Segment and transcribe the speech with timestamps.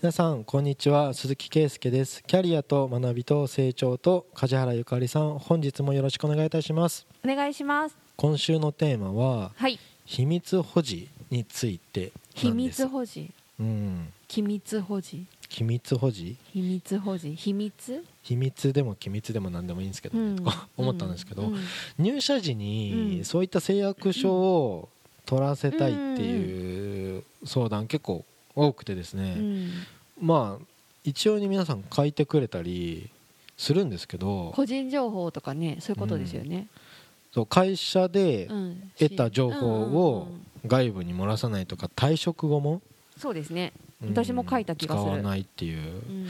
[0.00, 1.12] 皆さんこんにちは。
[1.12, 2.22] 鈴木圭介です。
[2.22, 5.40] キャリアと学びと成長と梶原ゆかりさん。
[5.40, 7.04] 本日もよろしくお願いいたします。
[7.24, 7.96] お願いします。
[8.14, 9.76] 今週のテーマははい。
[10.04, 13.28] 秘密保持について秘密保持。
[13.58, 14.12] うん。
[14.28, 15.26] 機密保持。
[15.48, 16.36] 機密保持？
[16.52, 17.34] 秘密保持。
[17.34, 18.04] 秘密？
[18.22, 21.58] 秘密でも機密でも何でもいいんですけど、ねとか思ったんですけど、うん。
[21.98, 23.24] 入社時うにん。
[23.24, 24.88] そういった誓約書を
[25.26, 28.24] 取らせたいっていう相談結構
[28.58, 29.70] 多くてですね、うん。
[30.20, 30.64] まあ
[31.04, 33.08] 一応に皆さん書いてくれたり
[33.56, 36.66] するんですけど個人情報とかねそういうことですよね、
[37.32, 38.90] そう会社でうん。
[38.98, 40.42] 得た情報をうんうんうん。
[40.66, 42.82] 外部に漏らさないとか退職後も、
[43.16, 43.72] そうですね。
[44.02, 45.04] うん私も書いた気がする。
[45.06, 45.78] 使わないっていう。
[45.78, 46.28] うん。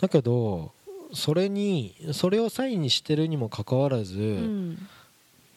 [0.00, 0.70] だけど
[1.12, 4.88] それにそれをサインにしてるにもかかわらず、うん。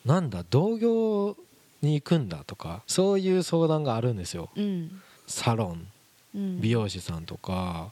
[0.03, 1.37] なんだ同業
[1.83, 4.49] に行くんだとかそういう相談があるんですよ。
[4.55, 5.01] うん。
[5.27, 5.71] サロン。
[5.71, 5.87] うん
[6.33, 7.91] 美容師さんとか、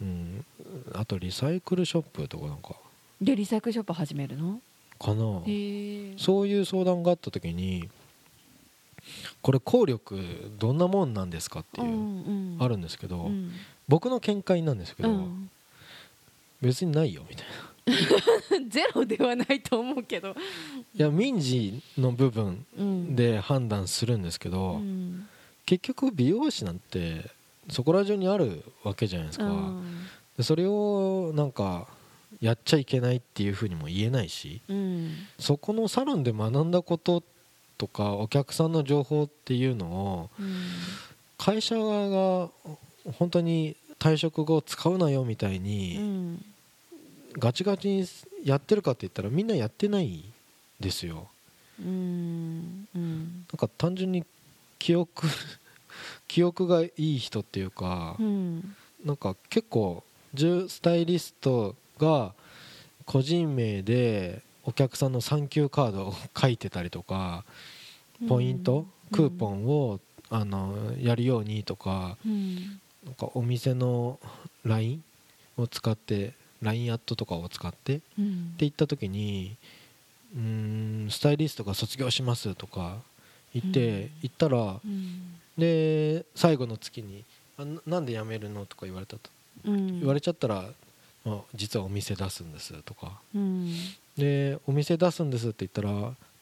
[0.00, 0.44] うん、
[0.94, 2.74] あとリサイクルショップとかなんか。
[3.20, 4.60] でリサイクルショップ始めるの？
[4.98, 5.42] かな。
[6.16, 7.88] そういう相談があった時に
[9.42, 10.18] これ効力
[10.58, 12.56] どんなもんなんですかっていう、ん。
[12.60, 13.52] あるんですけど、うん。
[13.88, 15.50] 僕の見解なんですけど、うん。
[16.60, 17.72] 別にないよみたいな。
[18.70, 20.30] ゼロではないと思うけど。
[20.94, 23.16] いや民事の部分うん。
[23.16, 25.28] で判断するんですけど、うん。
[25.66, 27.30] 結局美容師なんて
[27.70, 30.06] そこら中にあるわけじゃないですか、うん。
[30.36, 31.86] でそれをなんか
[32.40, 35.12] やっちゃいけないっていうふうにも言えないしうん。
[35.38, 37.22] そこのサロンで学んだこと
[37.78, 40.54] とかお客さんの情報っていうのをうん。
[41.38, 42.48] 会社側が
[43.18, 45.62] 本当に退職後使うなよみたいうん。
[45.62, 46.38] に
[47.38, 48.06] ガチガチに
[48.44, 50.24] やってるかって言ったらみんなやってない
[50.80, 51.28] ですよ。
[51.80, 52.88] うん。
[52.94, 53.46] うん。
[53.52, 54.24] なんか単純に
[54.78, 55.26] 記憶
[56.32, 58.74] 記憶がいい人っていうかうん。
[59.04, 60.02] なんか結構
[60.34, 62.32] 10スタイリストが
[63.04, 67.44] 個人名でお客さんのサンキューカードを書いてたりとか
[68.28, 70.00] ポイントクーポンを
[70.30, 72.80] あのやるようにとかうん。
[73.04, 74.18] なんかお店の
[74.64, 75.02] LINE
[75.58, 76.32] を使って
[76.62, 79.56] LINE アットとかを使ってってうん言った時に
[80.34, 80.40] うー
[81.08, 82.96] んスタイリストが卒業しますとか
[83.52, 84.10] 言ってうん。
[84.22, 87.24] 言ったらうんで最後の月に
[87.58, 89.30] あななんで辞めるのとか言われたと。
[89.66, 90.00] うん。
[90.00, 90.64] 言われちゃったら、
[91.24, 93.20] まあ、実はお店出すんですとか。
[93.34, 93.74] うん。
[94.16, 95.82] でお店出すんですって言った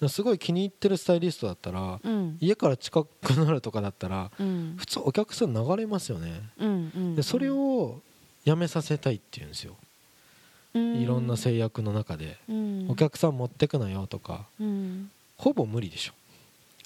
[0.00, 2.38] らすごい気に入ってるスタイリストだったらうん。
[2.41, 4.75] 家から近くなるとかだったらうん。
[4.78, 6.41] 普通お客さん流れますよね。
[7.16, 8.00] でそれを
[8.44, 9.76] やめさせたいっていうんですよ。
[10.72, 12.38] いろんな制約の中で。
[12.49, 12.91] うん。
[12.91, 14.47] お客さん持ってくなよとか。
[14.60, 15.10] うん。
[15.37, 16.12] ほぼ無理でしょ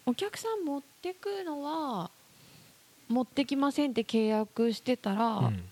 [0.06, 2.10] お客さん持ってくのは
[3.08, 5.64] 持ってきませんって契約してたら、うん。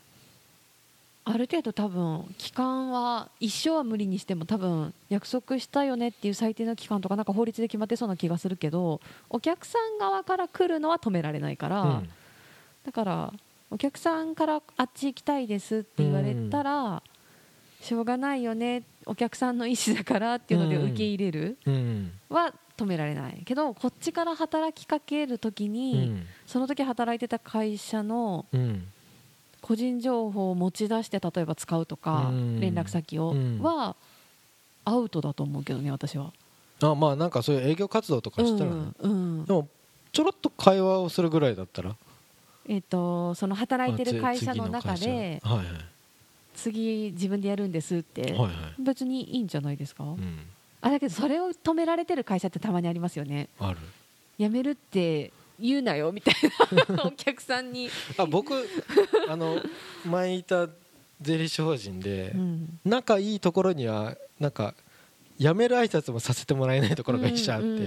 [1.25, 9.01] ある程度多分期間は一生は無理にしても多分約束したよねっていう最低の期間とかなんか法律で決まってそうな気がするけど
[9.31, 12.09] お客さん側から来るのは止められないから、うん。
[12.85, 13.33] だから
[13.71, 17.03] お客さんからあっち行きたいですって言われたら、
[17.81, 22.13] しょうがないよねお客さんの意思だからっていうのでうん受け入れるうん。
[22.29, 26.27] は止められないけどこっちから働きかける時うに、ん。
[26.47, 28.87] その時働いてた会社のうん。
[29.61, 32.61] 個人情報を持ち出して例えば使うとか、うん。
[32.61, 33.59] 連絡先を、うん。
[33.61, 33.95] は
[34.85, 36.33] アウトだと思うけどね私は。
[36.83, 39.11] あまあなんかそういう営業活動とかしたらね、うん。
[39.11, 39.45] うん。
[39.45, 39.69] でも
[40.13, 41.95] ちょろっと会話をするぐらいだったら。
[42.69, 45.49] えっとその働いてる会社の中で次の会社。
[45.49, 45.92] はい
[46.55, 48.41] 次自分でやるんですって、はいはい。
[48.41, 50.47] はい別にいいんじゃないですか、うん。
[50.81, 53.49] あだけどそれを止められてる会社ってたまにありますよね。
[53.59, 53.79] ある。
[54.39, 56.35] 辞めるって言うなよみたい
[56.97, 57.05] な。
[57.07, 58.55] お客さんに、あ僕
[59.29, 59.61] あの
[60.05, 60.69] 前いた
[61.21, 62.81] 税理士法人で、うん。
[62.85, 64.75] 仲いいところにはなんか
[65.39, 67.79] 辞める挨拶もさせてもらえないところが一社あって、うんう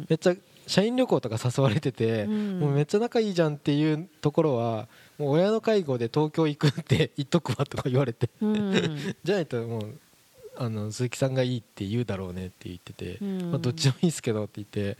[0.00, 0.06] ん。
[0.08, 0.34] めっちゃ
[0.66, 2.60] 社員旅行とか誘われてて、うん。
[2.60, 4.88] もうめっちゃ仲いいじゃんっていうところは
[5.18, 8.28] もう親の介護で東京行くって言っとくわとか言われて。
[9.24, 9.98] じゃないともう
[10.56, 13.50] あの鈴木さんがいいって言うだろうねって言ってて、うん。
[13.50, 14.96] まあ、どっちでもいいですけどって言って。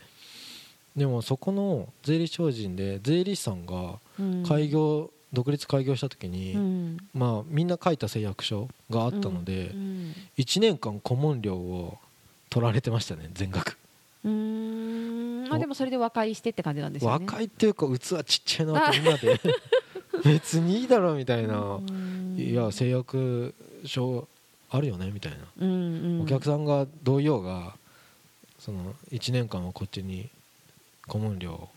[0.97, 4.43] でもそこの税理士法人で税理士さんがうん。
[4.45, 6.99] 開業、独立開業した時に、うん。
[7.13, 10.15] まあ、みんな書いた誓約書があったので、うん。
[10.39, 11.99] 1年間顧問料を
[12.51, 13.77] 取られてましたね全額。
[14.25, 15.49] うーん。
[15.49, 17.25] まあでもそれで和解してって感じなんですよね。
[17.27, 19.41] 若いっていうか器ちっちゃいなってみんなで
[20.29, 21.61] 別にいいだろみたいな。
[21.61, 22.37] うん。
[22.39, 23.55] いや誓約
[23.85, 24.27] 書
[24.71, 25.39] あるよねみたいな。
[25.59, 26.23] うんうん。
[26.23, 27.77] お客さんがどう言おうが
[28.59, 30.31] その1年間はこっちに
[31.07, 31.69] 顧問料を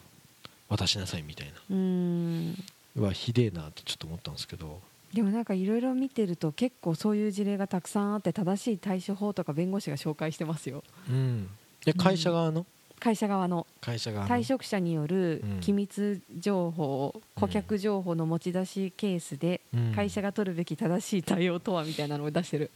[0.69, 1.53] 渡しなさいみたいな。
[1.69, 2.63] うん。
[2.95, 4.79] はひでえなってちょっと思ったんですけど。
[5.13, 10.83] でもなんかいろいろ見てると結構そういう事例がたくさんあって正しい対処法とか弁護士が紹介してますよ。
[11.09, 11.49] うん。
[11.85, 12.65] で会社側の、
[12.99, 15.59] 会社側の退職者によるうん。
[15.59, 19.93] 機密情報、顧客情報の持ち出しケースでうん。
[19.93, 22.71] 会社が取るべき正しい対応とはみたいなのを出してる、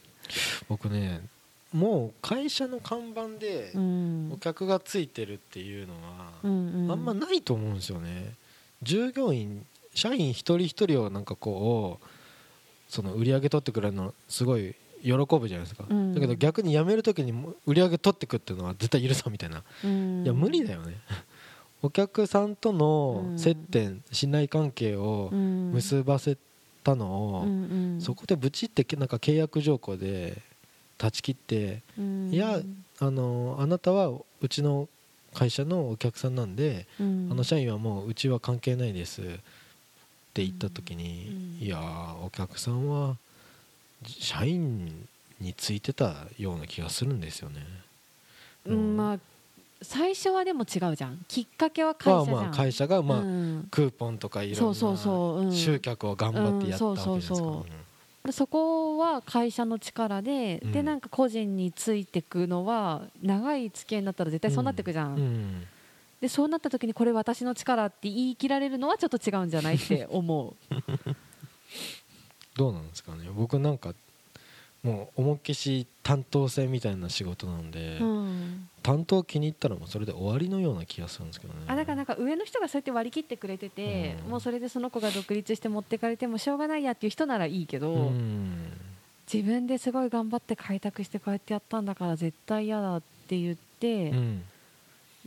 [0.70, 1.22] 僕ね
[1.74, 4.32] もう会社の看板でうん。
[4.34, 8.34] お客がついてるっていうのは、うんうん、あんまないと思うんですよね。
[8.84, 12.06] 従業員社員一人一人をなんかこう
[12.92, 16.14] その売り上げ取ってくれるのすごい喜ぶじゃないですか、うん。
[16.14, 20.24] だけど逆に辞める時にも売り上げ取ってくっていうのは絶対許さんみたいな、うん。
[20.24, 20.98] いや無理だよね。
[21.84, 23.40] お客さんとのうん。
[23.40, 25.72] 接点信頼関係をうん。
[25.74, 26.38] 結ばせ
[26.84, 28.02] たのを、うんうん。
[28.02, 30.42] そこでブチってなんか契約条項で
[30.98, 32.30] 断ち切ってうん。
[32.32, 32.62] いや
[33.00, 34.88] あのあなたはうちの
[35.34, 37.30] 会社のお客さんなんで、うん。
[37.32, 39.26] あの社員はもううちは関係ないですっ
[40.34, 41.66] て言った時に、うん。
[41.66, 43.18] いやーお客さんは
[44.06, 45.08] 社員
[45.40, 47.66] についてたような気がするんですよね。
[48.66, 49.20] うんまあ
[49.84, 51.26] 最初はでも違うじゃん。
[51.28, 53.68] きっかけは会社じゃん、まあまあ会社がまあ、うん。
[53.72, 55.50] クーポンとかいろんそうそうそううん。
[55.50, 57.12] な集客を頑張ってやったわけですか。
[57.14, 57.72] うんそうそう。
[58.28, 60.72] そそこは会社の力で、うん。
[60.72, 65.68] でなんか個人についてくのは長い付き合いになったら絶対そうなってくじゃん、うん。
[66.22, 70.76] でそうなった時にこれ私の力って言い切られるのはちょっと違うんじゃないって思う
[72.56, 73.30] どうなんですかね。
[73.34, 73.94] 僕なんか
[74.84, 81.60] もう思いっきし担当性みたいな仕事なんで、うん、担当気に入ったらもうそれで終わりのような気がするんですけどね。
[81.68, 84.32] あだからなんか上の人がそうやって割り切ってくれてて、うん。
[84.32, 88.72] もうそれでその子が独立して持ってかれてもしょうがないやっていう人ならいいけど、うん。
[89.32, 94.44] 自分ですごい頑張って開拓してこうやってやったんだから絶対嫌だって言って、うん。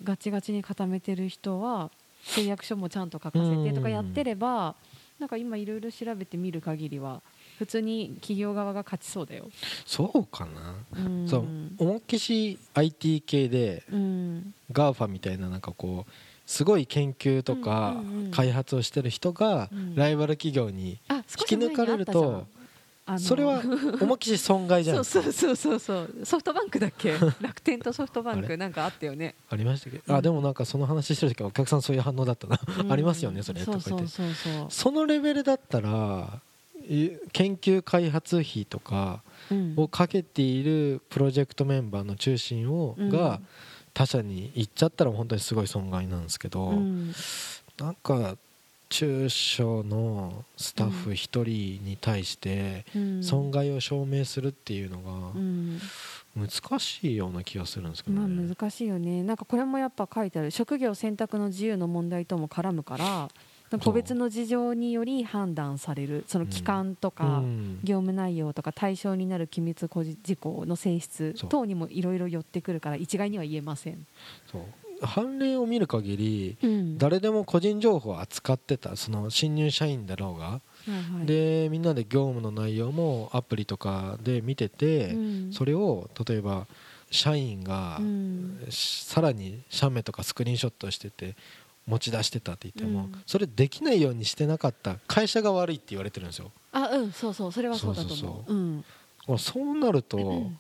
[0.03, 1.93] ガチガチに固めてる人は
[2.25, 4.75] 契約書もちゃんと書かせてとかやってれば、
[5.19, 7.23] なんか今いろいろ調べてみる限りは
[7.59, 9.49] 普通に企業側が勝ちそうだよ。
[9.87, 10.75] そうかな、
[11.05, 11.29] うん。
[11.29, 11.47] そう。
[11.79, 14.55] 思いっきし IT 系でうん。
[14.73, 16.13] GAFA みたいななんかこう
[16.47, 17.97] すごい研究とか
[18.33, 19.95] 開発をしてる人がうん。
[19.95, 22.47] ライバル企業に引き抜かれると
[23.07, 23.61] あのそれは
[24.01, 26.25] 思いっきし損害じゃないそうそうそうそうそう。
[26.25, 27.13] ソフトバンクだっけ？
[27.41, 29.35] 楽天とソフトバンクなんかあったよね。
[29.51, 29.99] ありましたけ？
[29.99, 30.17] ど、うん。
[30.17, 32.93] あでもなんかその話してる時はお客さんそういう反応だったな、うん。
[32.93, 33.61] ありますよねそれ。
[33.63, 34.17] そうそうとか言って。
[34.17, 34.67] そうそう。
[34.71, 36.41] そのレベルだったら
[36.89, 39.75] い研究開発費とかうん。
[39.77, 43.11] をかけているプロジェクトメンバーの中心を、うん。
[43.11, 43.41] が
[43.93, 47.13] 他社に行っちゃったら本当にすごい損害なんですけど、うん。
[47.79, 48.39] なんか
[48.95, 51.45] 中小のスタッフ1人
[51.85, 53.25] に対してうん。
[53.25, 55.79] 損害を証明するっていうのうん。
[56.37, 58.55] が難しいような気がするんですけどまあね。
[58.55, 59.25] 難しいよね。
[59.25, 60.53] なんかこれもやっぱ書いてある。
[60.53, 63.29] 職業選択の自由の問題とも絡むから
[63.83, 66.23] 個別の事情により判断される。
[66.29, 67.81] その期間とか、うん。
[67.83, 69.91] 業務内容とか対象になる機密
[70.23, 74.07] 事項の性質等にもいろいろ寄ってくるから一概には言えません、
[74.47, 74.63] そう
[75.03, 76.99] 判例を見る限りうん。
[76.99, 81.27] 誰でも個人情報を扱ってたその新入社員だろうが、はいはい。
[81.27, 85.19] でみんなで業務の内容もアプリとかで見てて、う
[85.49, 85.53] ん。
[85.53, 86.67] それを例えば
[87.11, 88.59] 社員が、うん。
[88.71, 91.37] さらに写メとかスクリーンショットしてて
[91.87, 93.23] 持ち出してたって言っても、うん。
[93.27, 94.97] それできないようにしてなかった。
[95.07, 96.51] 会社が悪いって言われてるんですよ。
[96.73, 97.53] あうんそうそう。
[97.53, 98.17] それはそうだと思う。
[98.17, 98.59] そうそうう。
[98.59, 98.85] ん。
[99.27, 100.59] もうそうなると、うん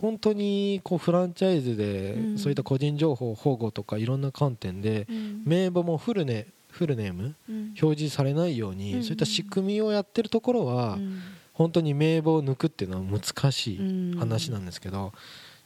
[0.00, 2.38] 本当にこうフランチャイズでうん。
[2.38, 5.42] そういった個人情報保護とかいろんな観点でうん。
[5.44, 7.74] 名簿もフルネフルネームうん。
[7.80, 8.78] 表示されないよううん。
[8.78, 11.20] にそういった仕組みをやってるところはうん。
[11.54, 14.14] 本当に名簿を抜くっていうのは難しうん。
[14.14, 15.12] い話なんですけど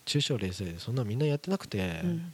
[0.05, 2.33] 中小零細でそんなみんなやってなくてうん。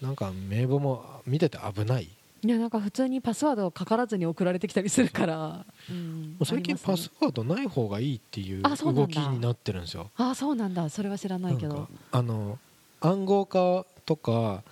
[0.00, 2.08] なんか名簿も見てて危ない
[2.44, 6.36] いやなんか普通にパスワードをかからずに送られてきたりするから、うん。
[6.44, 10.10] 最近パスワードない方がいいっていう動きになってるんですよ。
[10.16, 10.90] あそうなんだ。
[10.90, 11.88] それは知らないけど。
[12.12, 12.58] あの
[13.00, 14.62] 暗号化とか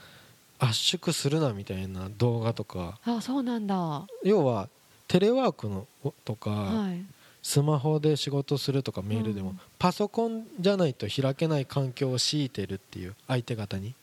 [0.58, 2.98] 圧縮するなみたいな動画とか。
[3.06, 3.78] あそうなんだ。
[3.78, 4.68] は要は
[5.08, 5.86] テレワークの
[6.26, 7.02] とか、い。
[7.42, 9.60] スマホで仕事するとかメールでも、うん。
[9.78, 13.94] パソコンじゃないと開けない環境を強いてるっていう相手方に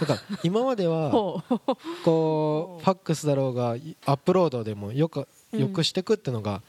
[0.00, 1.42] だから今まではこ
[2.80, 5.60] うファックスだろうがアップロードでもよくうん。
[5.60, 6.62] よくしてくってのが、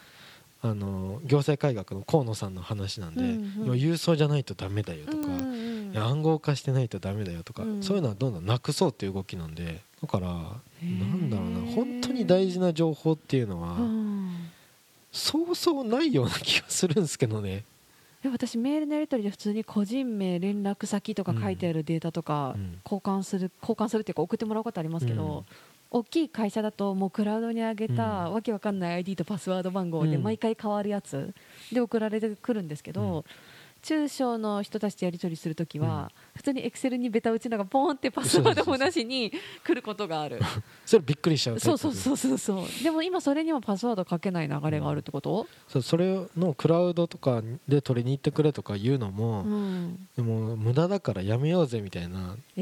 [0.61, 7.83] あの行政改革の河野さんの話なんで、う郵送じゃないとダメだよとか、暗号化してないとダメだよとか、うん。
[7.83, 14.49] そういうのはどんどんなくそうっていう動きなんでだからなんだろうな本当に大事な情報っていうのは、うん。
[15.11, 17.63] そうそうないような気がするんですけどね。
[18.25, 22.79] で私メールのやり取りで普通に個人名連絡先とか書いてあるデータとかうん。
[22.83, 25.45] 交換する交換するっていうか送ってもらうことありますけど、
[25.91, 28.33] 大きい会社だともうクラウドに上げた、うん。
[28.33, 30.23] わけわかんない ID とパスワード番号でうん。
[30.23, 31.33] 毎回変わるやつ
[31.71, 33.23] で送られてくるんですけど、うん
[33.85, 39.31] 中小の人たちとやり取りするときは、普通にエクセルにベタ打ちのがポーンってパスワードもなしに
[39.63, 40.39] 来ることがある。
[40.87, 42.83] それびっくりしちゃうそうそううそうそうそう。
[42.83, 52.61] でも今それにもパスワードかけない流れがあるってこと、そうそれのクラウドとかで取りに行ってくれとか言うのも、うん、でも無駄だからやめようぜみたいなえ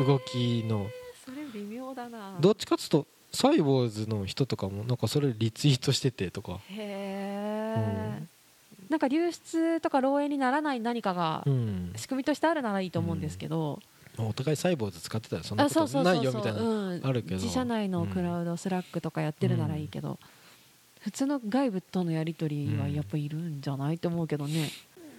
[0.00, 0.86] ー、動きの。
[1.22, 2.38] それ微妙だな。
[2.40, 8.22] どっちかっつうとサイボーズの人とかもなんかそれリツイートしててとか、へえ、
[8.92, 13.80] なんか流出とか漏洩にならない何かがうん、仕組みとしてあるならいいと思うんですけど、
[14.18, 16.60] お互いサイボーズ使ってたらそんなあことないよみたいな
[17.02, 17.36] あるけど。
[17.36, 20.18] 自社内のクラウド、スラックとかやってるならいいけど、
[21.00, 24.68] 普通の外部とのやり取りはやっぱいるんじゃないと思うけどね、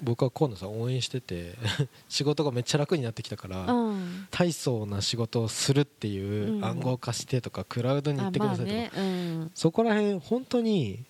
[0.03, 1.55] 僕は河野さん応援してて
[2.09, 6.65] 仕事がめっちゃ楽になってきたから、うん、大層な仕事をするっていううん。
[6.65, 11.03] 暗号化してとかクラウドに行ってくださいとか、そこら辺本当に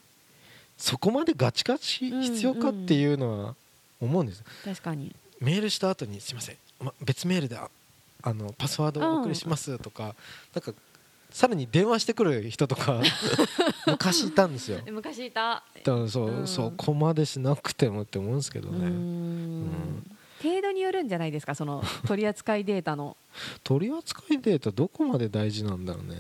[0.78, 3.56] そこまでガチガチ必要かっていうのは
[4.02, 5.16] 思うんです、確かに。
[5.40, 7.70] メールした後にすいません、ま、別メールであ
[8.22, 10.16] あのパスワードをお送りしますとか、
[10.54, 10.74] なんか
[11.30, 13.02] さらに電話してくる人とか
[13.88, 14.78] 昔いたんですよ。
[14.78, 15.64] だ 昔いた。
[15.84, 16.48] からそう、うん。
[16.48, 20.04] そこまでしなくてもって思うんですけどうね、ん。
[20.42, 23.18] 程度によるんじゃないですかその取扱データの。
[23.64, 26.18] 取扱データどこまで大事なんだろうね。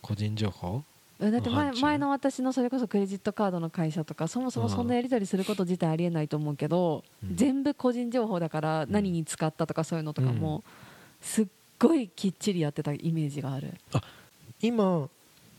[0.00, 0.84] 個人情報？
[1.30, 7.36] だって前前の私のそれこそクレジットカードの会社とかそもそもそんなやり取りすること自体ありえないと思うけど、うん。
[7.36, 10.64] 全部個人情報だから何に使ったとかそういうのとかも
[11.20, 11.46] すっ
[11.78, 13.74] ごいきっちりやってたイメージがある。
[14.60, 15.08] 今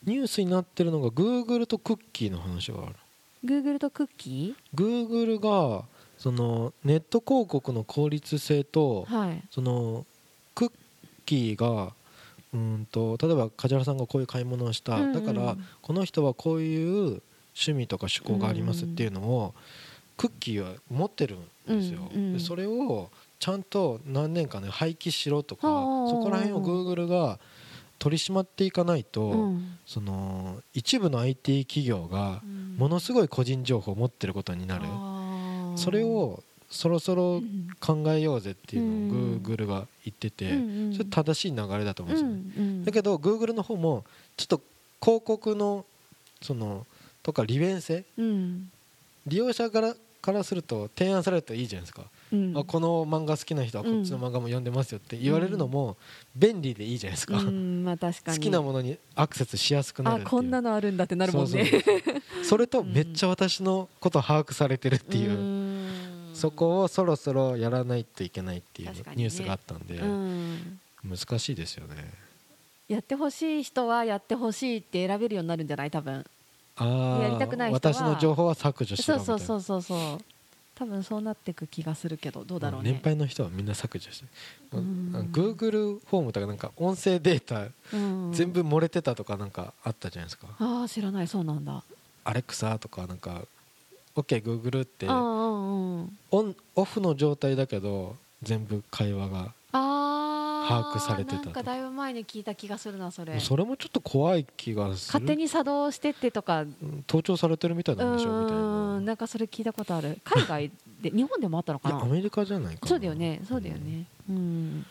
[0.04, 2.96] ニュースになってるのが Google とクッキーの話がある。
[3.44, 5.86] Google とクッキ Google が
[6.18, 9.44] そのネット広告の効率性とーはい。
[9.52, 10.06] その
[10.54, 10.72] クッ
[11.26, 11.94] キーが
[12.56, 15.14] うんと例えば梶原さんがこういう買い物をした、うんうん。
[15.14, 17.22] だからこの人はこういう
[17.56, 19.54] 趣味とか趣向がありますっていうのを、
[20.18, 21.38] クッキーは持ってる
[21.70, 23.10] んですよ、うんうんでそれを
[23.40, 27.38] ちゃんと何年かね廃棄しろとかそこら辺を Google が
[28.00, 29.78] 取り締まっていかないと、うん。
[29.86, 32.76] その一部の IT 企業がうん。
[32.78, 34.86] ものすごい個人情報を持ってることになる、
[35.78, 36.44] それを
[36.76, 37.70] そろそろうん。
[37.80, 39.38] 考えようぜっていうのをうん。
[39.42, 40.50] Google が言ってて、
[40.94, 44.04] それ正しい流れだと思うんですよね、だけど Google の方も
[44.38, 44.62] ちょっと
[45.02, 45.86] 広告の
[46.42, 46.86] その
[47.24, 48.70] とか利便性うん。
[49.26, 52.04] 利用者からからすると提案されるといいじゃないですか、
[52.34, 52.58] うん。
[52.58, 55.98] あこの漫画好きな人はこっちの漫画も読んでますよって言われるのも
[56.36, 57.84] 便利でいいじゃないですか、うん。
[57.84, 58.38] まあ確かに。
[58.38, 60.28] 好きなものにアクセスしやすくなるっていう。
[60.28, 61.70] あこんなのあるんだってなるもんね。
[62.44, 65.75] それとめっちゃ私のこと把握されてるっていう、うん
[66.36, 70.80] そこをそろそろやらないといけないっていうニュースがあったんで、うん。
[71.04, 71.96] 難しいですよね。
[72.88, 75.92] やってほしい人はやってほしいって選べるようになるんじゃない？
[75.92, 76.24] 多分。
[76.78, 77.94] あやりたくない人は。
[77.94, 79.40] 私の情報は削除しろみたいな。
[79.40, 80.00] そうそうそうそう。
[80.00, 80.20] そう
[80.76, 82.92] 多分そうなっていく気がするけどどうだろうね。
[82.92, 84.26] 年配の人はみんな削除して。
[84.74, 85.30] うん。
[85.32, 88.34] Google フォームとかなんか音声データうん。
[88.34, 91.28] 全部漏れてたとかなんかあったじゃないですか、ああ知らない。
[91.28, 91.82] そうなんだ。
[92.26, 93.44] アレクサとかなんか
[94.16, 101.46] OKGoogle ってああうんうんオンオフの状態だけど全部会話があ把握されてたと。
[101.46, 103.40] なんかだいぶ前に聞いた気がするなそれ。
[103.40, 105.20] それもちょっと怖い気がする。
[105.20, 106.62] 勝手に作動してってとか。
[106.62, 108.62] うん盗聴されてるみたいなんでしょみたいうん。
[108.62, 109.02] な。
[109.02, 110.20] なんかそれ聞いたことある。
[110.24, 112.02] 海外で 日本でもあったのかな？
[112.02, 112.88] アメリカじゃないかな。
[112.88, 114.06] そうだよねそうだよね。
[114.30, 114.86] うん。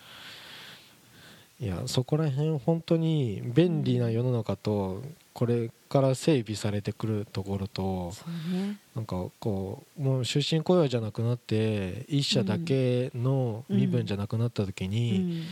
[1.60, 5.02] いやそこら辺本当に便利な世の中と
[5.34, 8.12] これから整備されてくるところと
[8.52, 8.78] ね。
[8.94, 15.42] なんかこうもう終身雇用じゃなくなって一社だけの身分じゃなくなった時うにん。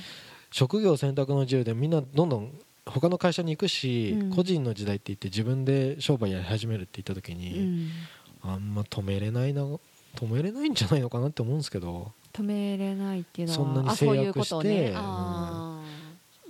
[0.53, 2.53] 職業選択の自由でみんなどんどん
[2.87, 4.31] 他の会社に行くしうん。
[4.31, 7.51] 個人の時代って言って自分で商売やり始めるって言った時うに
[7.87, 7.91] ん。
[8.43, 12.13] あんま止めれないな止めれないんじゃないのかなって思うんですけど。
[12.33, 15.72] 止めれないっていうのはそんなにあそういう制約してあ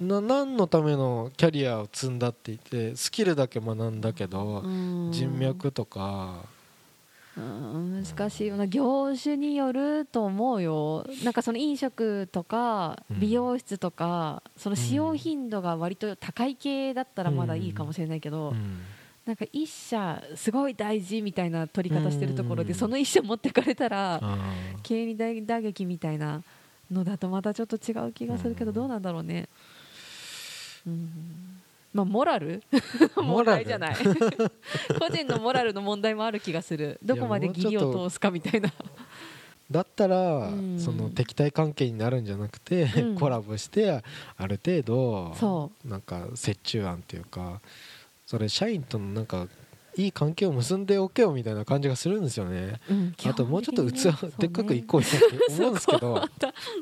[0.08, 4.62] な何のためのキャリアを積んだって言ってスキルだけ学んだけど
[5.10, 6.36] 人脈とか。
[7.36, 11.06] うん難しいよな業種によると思うよ。
[11.24, 13.20] なんかその飲食とかうん。
[13.20, 18.80] 美容室とかその使用頻度が割と高い系だったらまだいいかもしれないけど、うん。
[19.24, 22.78] なんか一社すごい大事みたいな取り方してるところでうん。
[22.78, 24.20] その一社持ってかれたら
[24.82, 26.42] 経営に大打撃みたいな
[26.90, 28.74] のだとまたちょっと違う気がするけどうん。
[28.74, 29.48] どうなんだろうね。
[30.86, 31.10] うん。
[31.92, 32.62] まあ、モラル？
[33.16, 33.96] 問題じゃない。
[34.98, 36.98] 個人のモラルの問題もある気がする。
[37.02, 38.72] どこまで義理を通すかみたいな。
[39.70, 40.80] だったら、うん。
[40.80, 43.18] その敵対関係になるんじゃなくて、うん。
[43.18, 44.02] コラボして
[44.36, 47.60] ある程度そなんか折衷案っていうか
[48.26, 49.48] それ社員とのなんか
[49.96, 52.80] いい関係を結んでおけよみたいな感じがするんですよね。
[52.90, 53.14] うん。
[53.26, 56.22] あともうちょっと器でっかくいこうよって思うんですけど。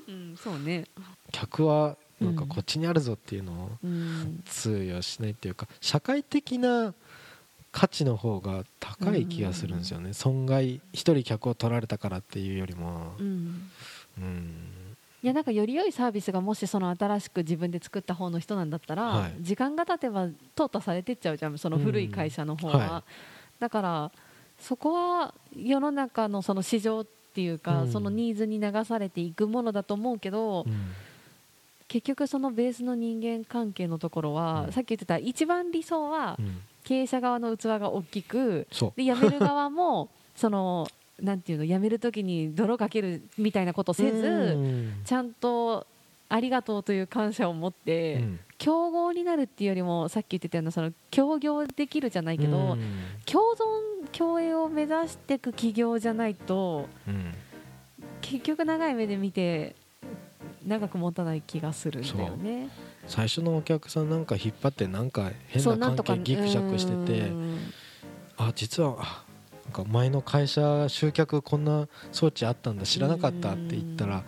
[0.08, 0.84] うんそうね。
[1.32, 4.42] 客はなんかこっちにあるぞっていうのをうん。
[4.44, 6.94] 通用しないっていうか社会的な
[7.72, 10.12] 価値の方が高い気がするんですよね。
[10.12, 13.14] 損害一人客を取られたからっていうよりも。
[13.18, 13.70] うん。
[14.18, 14.54] うん。
[15.22, 19.34] いやなんかより良いサービスがもしその新しく自分で作った方の人なんだったら、はい。
[19.40, 22.80] 時間が経てば淘汰されてっちゃうじゃんその古い会社の方は、うん。
[22.80, 23.04] は
[23.60, 24.12] だから
[24.58, 27.92] そこは世の中のその市場っていうか、うん。
[27.92, 30.74] そのニーズに流されていくものだと思うけど、うん
[31.90, 34.72] 結局そのベースの人間関係のところは、うん。
[34.72, 36.60] さっき言ってた一番理想はうん。
[36.84, 38.66] 経営者側の器が大きく
[38.96, 40.88] で辞める側も その
[41.20, 44.92] なんていうの辞める時に泥かけるみたいなことせず、うん。
[45.04, 45.84] ちゃんと
[46.28, 48.40] ありがとうという感謝を持って、うん。
[48.56, 52.78] 競合になるっていうよりもさっき言ってたようなその協業できるじゃないけど、うん。
[53.26, 57.34] 共存共栄を目指していく企業じゃないとうん。
[58.20, 59.74] 結局長い目で見て
[60.66, 62.68] 長く持たない気がするんだよね。
[63.06, 67.58] 最初のお客さんなんか引っ張ってなんか変な関係ギクシャクしててうん。
[68.36, 69.24] あ実はあ
[69.64, 74.24] なんか前の会社集客こんな装置あったんだ知らなかったって言ったら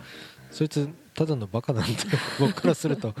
[0.51, 1.91] そいつただのバカなんで
[2.39, 3.13] 僕からすると。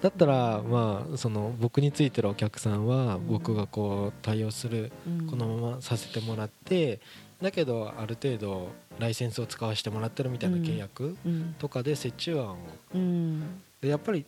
[0.00, 5.26] だったらまあその僕についてるお客さんは僕がこう対応するうん。
[5.26, 7.00] このままさせてもらって
[7.42, 8.68] だけどある程度
[8.98, 11.54] ライセンスを使わせてもらってるみたいな契約うん。
[11.58, 12.56] とかで折衷案を。
[12.94, 13.60] うん。
[13.80, 14.24] でやっぱり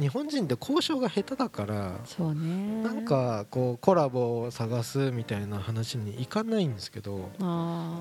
[0.00, 2.82] 日本人って交渉が下手だからそうね。
[2.82, 7.30] なんかこうコラボを探すみたいな話にいかないんですけど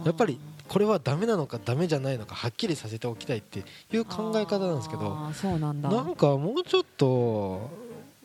[0.05, 5.89] やっぱりこれはダメなのかダメじゃないのかはっきりさせておきたいっていう考え方なんですけどそうなんだ。
[5.89, 7.69] なんかもうちょっと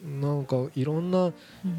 [0.02, 1.32] なんかいろんなうん。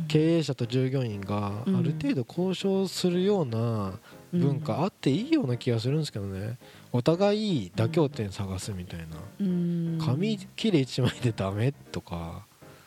[0.10, 3.94] 経営者と従業員がある程度交渉するような
[4.32, 6.58] 文化あっていいような気がするんですけどね。
[6.92, 9.06] お互い妥協点探すみたいな。
[9.40, 9.98] うん。
[10.00, 12.46] 紙切れ1枚でダメとか。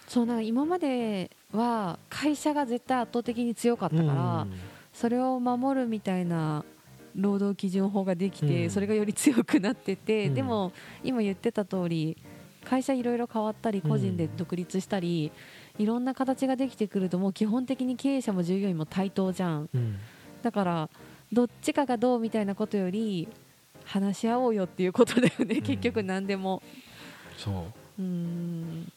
[0.09, 4.47] そうなんか今までは会社が絶対圧倒的に強かったから、
[4.93, 6.65] それを守るみたいな
[7.17, 8.71] 労働基準法ができて、うん。
[8.71, 10.35] それがより強くなってて、うん。
[10.35, 12.17] でも今言ってた通り
[12.65, 15.33] 会社いろいろ変わったり個人で独立したり、
[15.79, 19.69] いろんな形ができてくるともう基本的に経営者も従業員も対等じゃん。
[20.43, 20.91] だから
[21.33, 23.29] どっちかがどうみたいなことより
[23.85, 25.63] 話し合おうよっていうことだよね、うん。
[25.63, 26.63] 結局何でも。
[27.39, 27.51] そ
[27.99, 28.03] う。
[28.03, 28.93] うん。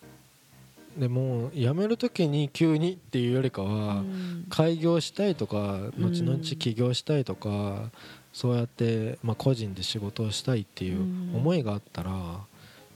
[0.97, 4.45] でも辞める時に急にっていうよりかは、うん。
[4.49, 7.89] 開業したいとかうん後々起業したいとか、
[8.33, 11.01] そうやって、まあ、個人で仕事をしたいっていう
[11.35, 12.41] 思いがあったら、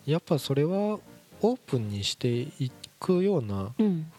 [0.06, 1.00] やっぱそれは
[1.42, 4.12] オープンにしていくようなうん。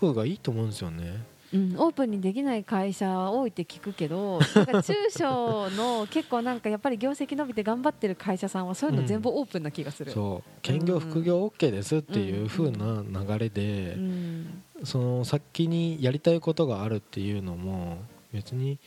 [0.00, 1.24] 風がいいと思うんですよね。
[1.54, 14.62] うん、オープンにできない会社多いって聞くけどなんか中小の結構なんかやっぱり業績伸びて頑張ってる会社さんはそういうの全部オープンな気がする、そう兼業副業 OK ですっていう風な流れで、うん。
[14.84, 17.98] その先にやりたいことがあるっていうのも
[18.32, 18.78] 別に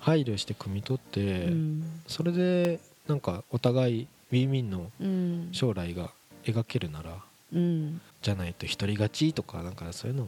[0.00, 2.00] 配慮して汲み取って、うん。
[2.06, 5.48] それでなんかお互いウィンウィンのうん。
[5.52, 6.10] 将来が
[6.44, 7.16] 描けるなら
[7.52, 8.00] うん。
[8.22, 10.26] じゃないと一人勝ちとかなんかそういうの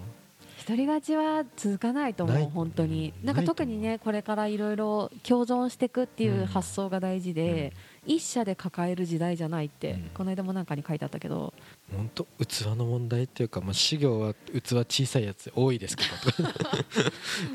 [0.71, 3.13] 一人勝ちは続かないと思う本当に。
[3.21, 3.27] うん。
[3.27, 7.73] なんか特にねこれからいろいろ共存していくっていう発想が大事で、
[8.07, 10.11] 一社で抱える時代じゃないって、うん。
[10.15, 11.53] この間もなんかに書いてあったけど。
[11.93, 16.05] 本当器の問題っていうか、まあ、事業は器小さいやつ多いですけ
[16.39, 16.49] ど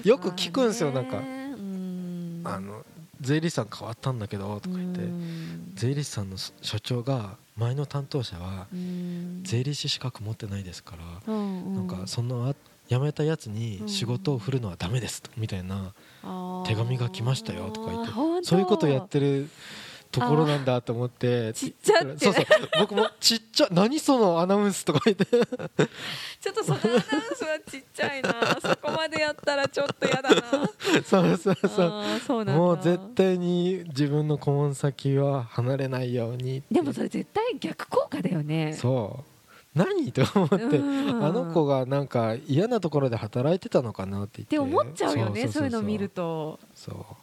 [0.04, 1.22] よく聞くんですよ、まあなんか。
[2.52, 2.86] あの
[3.22, 5.72] 税理士さん変わったんだけどとか言って、うん。
[5.76, 9.42] 税理士さんの所長が前の担当者はうん。
[9.44, 12.56] 税理士資格持ってないですから、なんかそのあ
[12.88, 15.94] 辞めたやつに仕事を振るのはダメですとみたいな
[16.66, 18.12] 手紙が来ましたよとか言って
[18.44, 19.50] そういうことやってる
[20.16, 22.18] ところなんだと思ってちっちゃって。
[22.26, 22.46] そうそう。
[22.80, 25.26] 僕もちっちゃ何そのアナウンスとか言って。
[26.40, 28.34] ちょっとそのアナウンスはちっちゃいな。
[28.62, 30.42] そこまでやったらちょっとやだな。
[31.04, 31.58] そうそう
[32.26, 32.46] そう。
[32.46, 38.74] もう絶対に自分の顧問先は離れないようにでもそれ絶対逆効果だよね。
[38.74, 39.35] そう
[39.76, 40.12] 何？
[40.14, 40.56] と思って。
[40.78, 41.24] うん。
[41.24, 46.60] あの子がなんか嫌なところで働いてたのかなって言っってて思っちゃうよねそういうの見ると。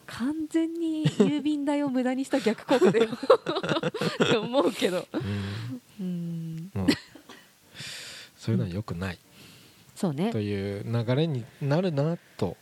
[0.07, 3.09] 完全に郵便代を無駄にした逆効果だよ。
[4.25, 5.07] って思うけど。
[5.15, 6.71] うん。
[6.75, 6.87] うん。
[8.37, 9.19] そういうのは良くない。
[9.95, 10.31] そうね。
[10.31, 12.57] という流れになるなと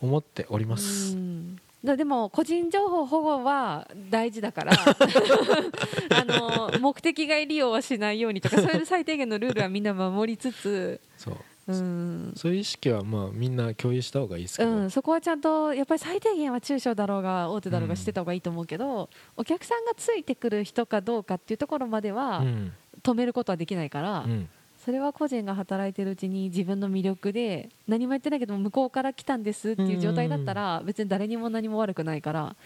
[0.00, 1.14] 思っております。
[1.14, 1.56] うん。
[1.56, 4.72] だでも個人情報保護は大事だから
[6.10, 11.36] あの目的外利用はしないようにとかそういう最低限のルールはみんな守りつつ、そう。
[11.66, 12.32] うん。
[12.36, 22.72] そういう意識はまあみんな共有した方がいいですけど、うん、そこはちゃんとやっぱり最低限は中小だろうが大手だろうがしてた方がいいと思うけど、お客さんがついてくる人かどうかっていうところまではうん。
[23.02, 24.48] 止めることはできないから、うん
[24.84, 32.56] それは個人が働いてるうちに自分の魅力で何も言ってないけども向こうから来たんですっていう状態だったら別に誰にも何も悪くないから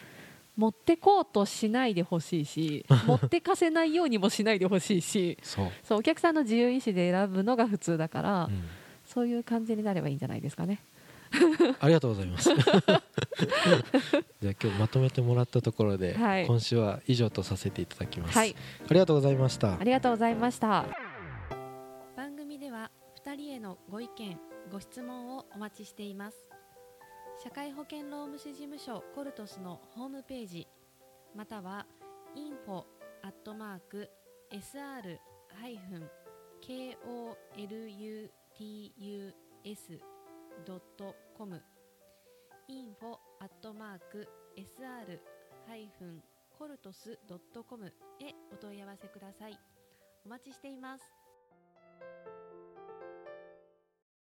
[0.56, 8.64] 持ってこうとしないでほしいし 持ってかせないようにもしないでほしいしそう、お客さんの自由意思で選ぶのが普通だから、うん。
[9.08, 10.80] そういう感じになればいいんじゃないですかね。
[11.80, 12.50] ありがとうございます。
[12.54, 13.00] じゃあ
[14.40, 16.46] 今日まとめてもらったところで、はい。
[16.46, 18.54] 今週は以上とさせていただきます、はい。
[18.88, 19.78] ありがとうございました。
[19.80, 20.84] ありがとうございました
[24.18, 24.36] 見
[24.72, 26.36] ご質問をお待ちしています
[27.42, 30.66] 社会保険労務士事務所コルトスのホームページ
[31.36, 31.86] または
[32.34, 32.84] info
[33.22, 34.10] アットマーク
[34.50, 35.18] sr
[35.60, 36.10] ハイフン
[36.60, 38.28] koluts
[40.66, 41.62] ドットコム
[42.68, 45.20] info アットマーク sr
[45.68, 46.20] ハイフン
[46.58, 49.56] コルトスドットコムへお問い合わせください。
[50.26, 51.04] お待ちしています。